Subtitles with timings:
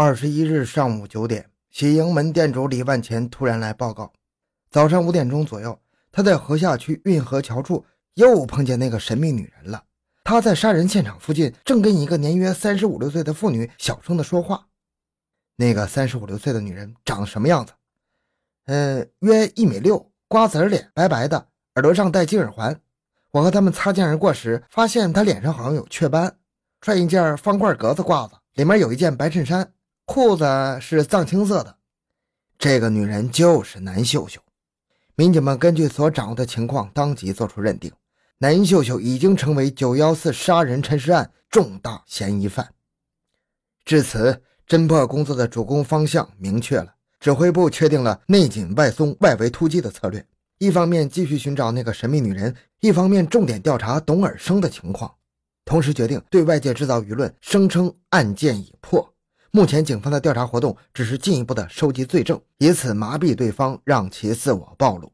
[0.00, 4.12] 二十一日上午九点，喜盈门店主李万钱突然来报告：
[4.70, 5.76] 早上五点钟左右，
[6.12, 9.82] 他在河下区运河桥处又碰见那个神秘女人了。
[10.22, 14.68] 他在杀人现场附近，正跟一个年约三十五六岁的妇女小声的说话。
[15.56, 17.72] 那个三十五六岁的女人长什么样子？
[18.66, 22.80] 呃，约一米六，瓜子脸，白白的，耳朵上戴金耳环。
[23.32, 26.38] 我和他们擦肩而过时，发现她脸上好像有雀斑，
[26.80, 29.68] 穿一件方块格子褂子，里面有一件白衬衫。
[30.10, 30.46] 裤子
[30.80, 31.76] 是藏青色的，
[32.58, 34.40] 这个女人就是南秀秀。
[35.14, 37.92] 民警们根据所掌握的情况，当即作出认定，
[38.38, 42.72] 南秀秀已经成为九幺四杀人陈尸案重大嫌疑犯。
[43.84, 50.26] 至此，侦破工作的主攻方向明确了，指挥部确定了内紧外松、外围突击的策略。
[50.56, 55.14] 一方面继续寻找那个神秘女人，一方面重点调查董尔生的情况，
[55.66, 59.14] 同时决定对外界制造舆论，声称案件已破。
[59.50, 65.10] 目前警方的调查活动只是进一步的收集罪证，以此麻痹对方，让其自我暴露。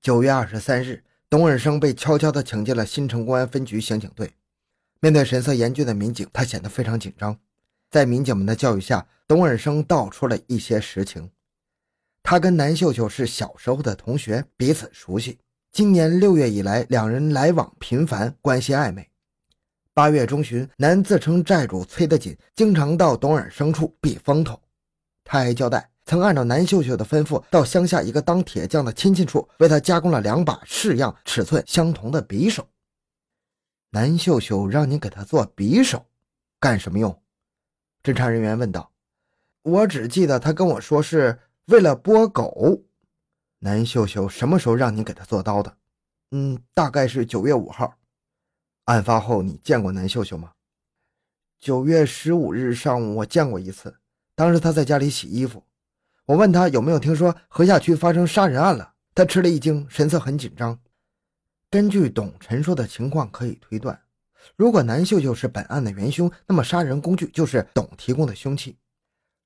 [0.00, 4.32] 九月二十三日，董尔生被悄悄地请进了新城公安分局刑警队。
[5.00, 7.36] 面对神色严峻的民警，他显得非常紧张。
[7.90, 11.30] 在民警们的教育下，董尔生道出了一些实情。
[12.22, 15.38] 他跟南秀秀是小时候的同学，彼此熟悉。
[15.72, 19.10] 今年六月以来，两人来往频繁，关系暧昧。
[19.96, 24.60] 八月中旬，南自称债主催得紧经常到董尔生处避风头。
[25.24, 32.68] 他还交代，曾按照南秀秀的吩咐，到乡下一个当铁匠的亲戚处，为他加工了两把式样、尺寸相同的匕首。
[33.88, 36.04] 南秀秀让你给他做匕首，
[36.60, 37.18] 干什么用？
[38.02, 38.92] 侦查人员问道。
[39.62, 41.38] 我只记得他跟我说是
[41.68, 42.82] 为了剥狗。
[43.60, 45.74] 南秀秀什么时候让你给他做刀的？
[46.32, 47.96] 嗯，大概是九月五号。
[48.86, 50.52] 案发后，你见过南秀秀吗？
[51.58, 53.96] 九月十五日上午，我见过一次。
[54.36, 55.64] 当时她在家里洗衣服，
[56.24, 60.78] 我问她有没有听说河下区发生杀人案了，她吃了一惊，神色很紧张。
[61.68, 64.00] 根据董陈说的情况，可以推断，
[64.54, 68.76] 如果南秀秀是本案的元凶，那么杀人工具就是董提供的凶器。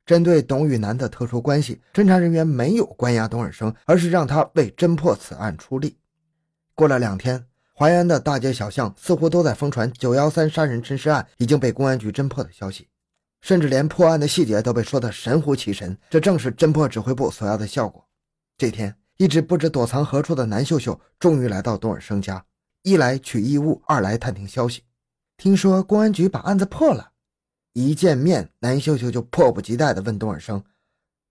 [0.05, 5.97] 针对董与南的特殊关系，侦查人员没有关押董尔生，而是让他为侦破此案出力。
[6.75, 7.47] 过了两天。
[7.81, 12.87] 淮安的大街小巷似乎都在疯传“九幺三杀人陈尸案已经被公安局侦破”的消息，
[13.41, 15.97] 甚至连破案的细节都被说得神乎其神。
[16.11, 18.07] 这正是侦破指挥部所要的效果。
[18.59, 22.45] 这天，一直不知躲藏何处的南秀秀终于来到董尔生家，
[22.83, 24.85] 一来取衣物，二来探听消息。
[25.39, 27.13] 听说公安局把案子破了，
[27.73, 30.63] 一见面，南秀秀就迫不及待地问董尔生：“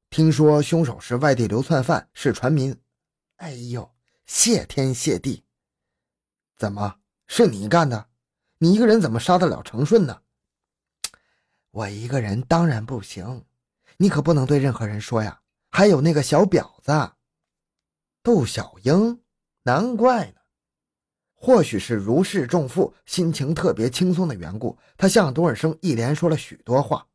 [0.10, 2.76] 听说凶手是外地流窜犯，是传民？”
[3.38, 3.92] 哎呦，
[4.26, 5.44] 谢天谢地！
[6.60, 8.10] 怎么是你干的？
[8.58, 10.24] 你一个人怎么杀得了程顺呢？
[11.72, 13.46] 我一个人当然不行，
[13.96, 15.40] 你可不能对任何人说呀。
[15.70, 17.14] 还有那个小婊子，
[18.22, 19.22] 窦小英，
[19.64, 20.42] 难怪呢。
[21.36, 27.08] 或许是如释重负，心情特别轻松的缘故，他向董尔生一连说了许多话。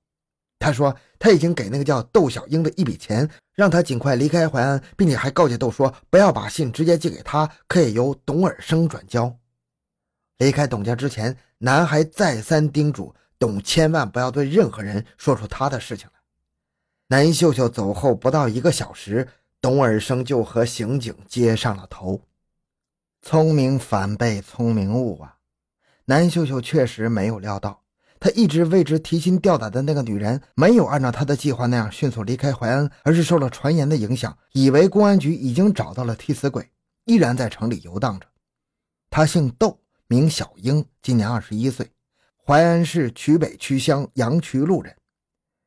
[0.58, 9.38] 他说他已经给那个叫窦小英的一笔钱，让他尽快离开淮安，并且还告诫窦说不要把信直接寄给他，可以由董尔生转交。
[10.38, 16.20] 离开董家之前，男还再三叮嘱董千万不要对任何人说出他的事情来。
[17.08, 19.28] 南秀秀走后不到一个小时，
[19.60, 22.22] 董尔生就和刑警接上了头。
[23.22, 25.36] 聪明反被聪明误啊！
[26.06, 27.83] 南秀秀确实没有料到。
[28.24, 36.66] 他一直为之提心吊胆的那个女人，没有按照他的计划那样迅速离开淮安，而是受了传言的影响，以为公安局已经找到了替死鬼，
[37.04, 38.26] 依然在城里游荡着。
[39.10, 41.90] 他姓窦，名小英，今年二十一岁，
[42.46, 44.96] 淮安市曲北区乡杨渠路人。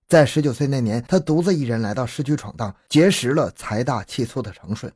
[0.08, 4.92] 在十九岁那年，他独自一人来到市区闯荡，结识了财大气粗的程顺。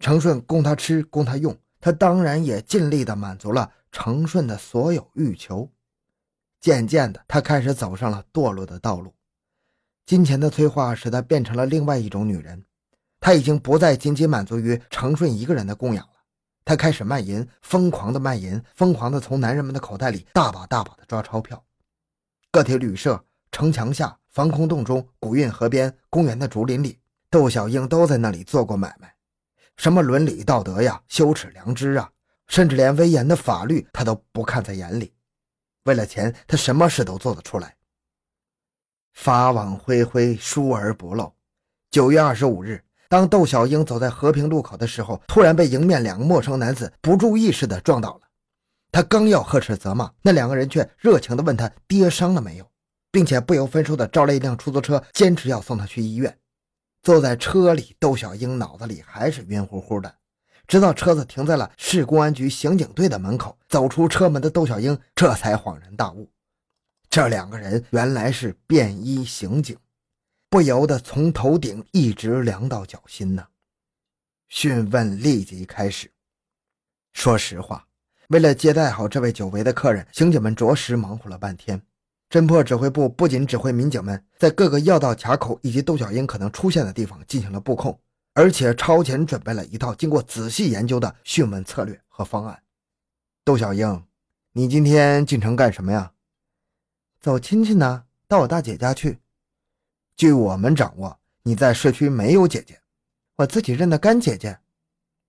[0.00, 5.70] 程顺供他吃，供他用，他当然也尽力的满足了程顺的所有欲求。
[6.62, 9.12] 渐渐的，他开始走上了堕落的道路。
[10.06, 12.64] 金钱的催化使他变成了另外一种女人。
[13.18, 16.12] 他已经不再仅仅满足于程顺一个人的供养了。
[16.64, 21.60] 他开始卖淫，疯狂的卖淫，疯狂的从男人们的口袋里大把大把的抓钞票。
[22.52, 29.12] 个体旅社、城墙下、防空洞中、古运河边、公园的竹林里，窦小英都在那里做过买卖。
[29.76, 32.08] 什么伦理道德呀，羞耻良知啊，
[32.46, 35.12] 甚至连威严的法律，他都不看在眼里。
[35.84, 37.76] 为了钱，他什么事都做得出来。
[39.14, 41.32] 法网恢恢，疏而不漏。
[41.90, 48.20] 九月二十五日，当窦小英走在和平路口的时候，突然被迎面两个陌生男子不注意似的撞倒了。
[48.90, 52.70] 他刚要呵斥责骂，那两个人却热情地问他：“爹伤了没有？”
[53.10, 56.38] 并且不由分说的招来一辆出租车，坚持要送他去医院。
[57.02, 60.14] 坐在车里，窦小英脑子里还是晕乎乎的。
[60.72, 66.30] 直到车子停在了市公安局刑警队的门口，走出车门的窦小英这才恍然大悟：
[67.10, 69.76] 这两个人原来是便衣刑警，
[70.48, 73.44] 不由得从头顶一直凉到脚心呢。
[74.48, 76.10] 讯问立即开始。
[77.12, 77.86] 说实话，
[78.28, 81.82] 为了接待好这位久违的客人，刑警们着实忙活了半天。
[82.30, 88.00] 侦破指挥部不仅指挥民警们在各个要道卡口以及窦小英可能出现的地方进行了布控，
[88.34, 92.62] 而且超前准备了一套经过仔细研究的讯问策略和方案。
[93.44, 94.04] 窦小英，
[94.52, 96.12] 你今天进城干什么呀？
[97.20, 99.18] 走亲戚呢，到我大姐家去。
[100.16, 102.80] 据我们掌握，你在市区没有姐姐，
[103.36, 104.58] 我自己认的干姐姐。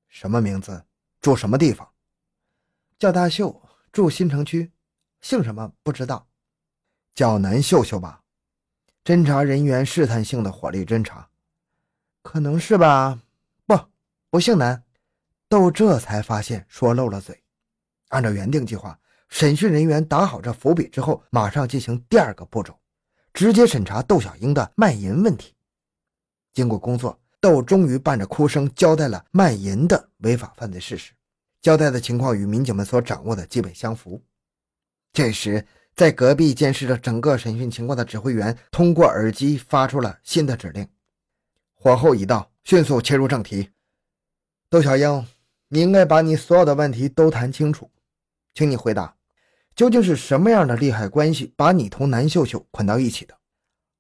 [0.07, 0.85] 什么名字？
[1.19, 1.89] 住什么地方？
[2.99, 3.61] 叫大秀，
[3.91, 4.71] 住新城区。
[5.21, 6.27] 姓什么不知道。
[7.15, 8.21] 叫南秀秀吧，
[9.03, 11.29] 侦查人员试探性的火力侦查，
[12.23, 13.19] 可能是吧？
[13.67, 13.79] 不，
[14.31, 14.83] 不姓南。
[15.47, 17.43] 窦这才发现说漏了嘴。
[18.07, 18.97] 按照原定计划，
[19.29, 22.75] 审讯人员打好这伏笔之后，马上进行第二个步骤，
[23.33, 25.53] 直接审查窦小英的卖淫问题。
[26.53, 31.11] 经过工作，窦终于伴着哭声交代了卖淫的违法犯罪事实，
[31.61, 34.19] 交代的情况与民警们所掌握的基本相符。
[35.11, 35.63] 这时。
[35.95, 40.87] 在隔壁监视着整个审讯情况的指挥员通过耳机发出了新的指令
[41.83, 43.69] ：“火候已到，迅速切入正题。
[44.69, 45.27] 窦小英，
[45.67, 47.91] 你应该把你所有的问题都谈清楚，
[48.53, 49.17] 请你回答，
[49.75, 53.37] 究竟是什么样的利害关系把你同南秀秀捆到一起的？”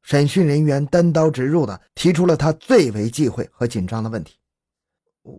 [0.01, 4.39] 审讯人员单刀直入地提出了他最为忌讳和紧张的问题：“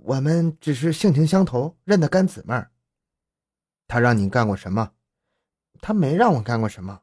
[0.04, 2.62] 我们只是性情相投，认得干姊妹。
[3.88, 4.92] 他让你干过什么？”
[5.80, 7.00] 他没让我干过什么，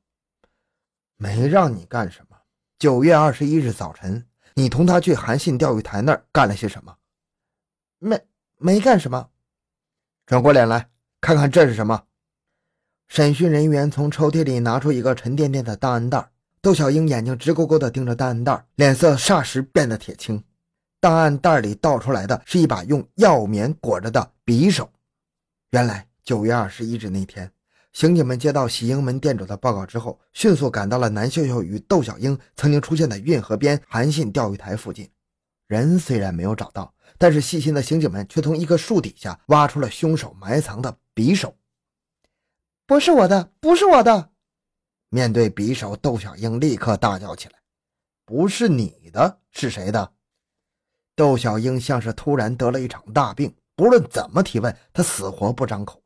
[1.18, 2.38] 没让你干什么。
[2.78, 4.28] 九月二十一日早晨，
[4.62, 6.96] 你同他去韩信钓鱼台那儿干了些什么？
[7.98, 8.22] 没
[8.60, 9.30] 没干什么。
[10.28, 10.88] 转过脸来
[11.20, 12.04] 看看这是什么？
[13.08, 16.30] 审讯人员从抽屉里拿出一个沉甸甸的档案袋。
[16.62, 20.44] 窦小英眼睛直勾勾地盯着档案袋，脸色霎时变得铁青。
[21.00, 24.88] 档案袋里倒出来的是一把用药棉裹着的匕首。
[25.72, 27.52] 原来九月二十一日那天。
[27.94, 35.10] 刑警们接到喜盈门店主的报告之后，迅速赶到了南秀秀与窦小英曾经出现的运河边韩信钓鱼台附近。
[35.68, 41.56] 人虽然没有找到，但是细心的刑警们却从一棵树底下挖出了凶手埋藏的匕首。
[42.88, 44.32] 不是我的，不是我的！
[45.10, 47.56] 面对匕首，窦小英立刻大叫起来
[48.26, 50.14] ：“不是你的，是谁的？”
[51.16, 56.01] 窦小英像是突然得了一场大病，不论怎么提问，她死活不张口。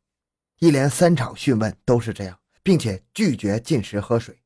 [0.60, 4.42] 一连三场讯问都是这样，并且拒绝进食喝水。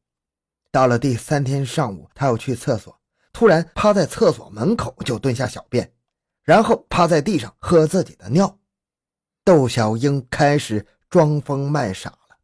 [0.71, 2.99] 到了第三天上午，他要去厕所，
[3.33, 5.91] 突然趴在厕所门口就蹲下小便，
[6.43, 8.59] 然后趴在地上喝自己的尿。
[9.43, 12.37] 窦小英开始装疯卖傻了。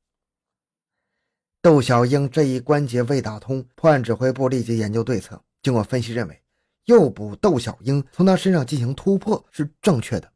[1.62, 5.42] 窦小英这一关节未打通，破案指挥部立即研究对策。
[5.62, 6.42] 经过分析，认为
[6.86, 10.32] 诱捕窦小英，从他身上进行突破是正确的。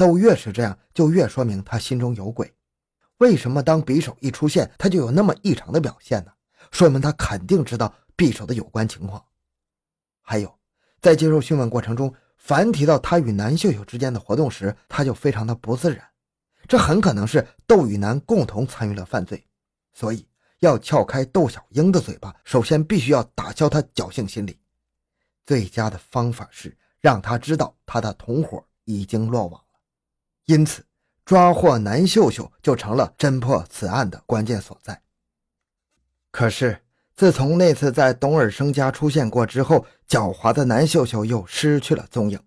[0.00, 2.50] 都越是这样，就越说明他心中有鬼。
[3.18, 6.32] 为什么当匕首一出现，他就有那么异常的表现呢？
[6.72, 9.22] 说明他肯定知道匕首的有关情况。
[10.22, 10.58] 还有，
[11.02, 16.02] 在接受讯问过程中，凡提到他与南秀秀之间的活动时，他就非常的不自然。
[16.66, 19.46] 这很可能是窦宇南共同参与了犯罪。
[19.92, 20.26] 所以，
[20.60, 24.58] 要撬开窦小英的嘴巴，首先必须要打消他侥幸心理。
[25.44, 29.62] 最佳的方法是让他知道他的同伙已经落网。
[30.50, 30.84] 因此，
[31.24, 35.00] 抓获南秀秀就成了侦破此案的关键所在。
[36.32, 36.82] 可是，
[37.14, 42.40] 自从那次在董尔生家出现过之后，狡猾的南秀秀又失去了踪影。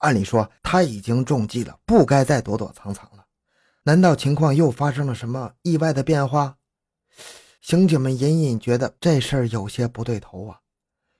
[0.00, 3.24] 按理说，他已经中计了，不该再躲躲藏藏了。
[3.84, 6.58] 难道情况又发生了什么意外的变化？
[7.62, 10.60] 刑警们隐隐觉得这事儿有些不对头啊。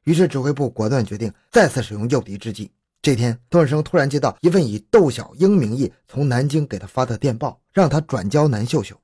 [0.05, 2.71] 于是，指挥部果断决定再次使用诱敌之计。
[3.03, 8.95] 这天，段生突然接到一份以窦小英名义从南京给他发的电报，让他转交南秀秀。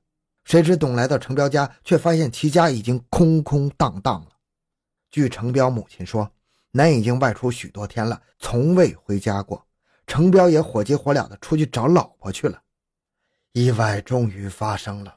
[0.45, 4.27] 谁知董来到程彪家，却发现其家已经空空荡荡了。
[5.09, 6.31] 据程彪母亲说，
[6.71, 9.65] 南已经外出许多天了，从未回家过。
[10.05, 12.61] 程彪也火急火燎地出去找老婆去了。
[13.53, 15.15] 意外终于发生了。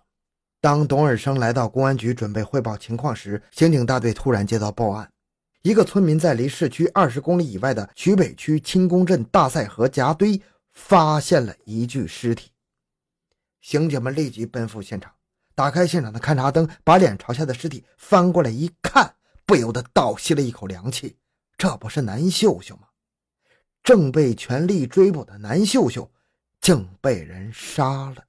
[0.61, 5.11] 当董尔生来到公安局准备汇报情况时，刑警大队突然接到报案。
[5.63, 10.41] 一个村民在离市区二十公里以外的徐北区清宫镇大塞河夹堆
[10.73, 12.51] 发现了一具尸体，
[13.61, 15.13] 刑警们立即奔赴现场。
[15.55, 21.19] 打开现场的勘察灯，把脸朝下的尸体翻过来一看，不由得倒吸了一口凉气。
[21.59, 22.85] 这不是南秀秀吗？
[23.83, 26.11] 正被全力追捕的南秀秀，
[26.59, 28.25] 竟被人杀了。